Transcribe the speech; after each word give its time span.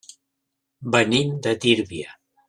Venim 0.95 1.35
de 1.47 1.53
Tírvia. 1.67 2.17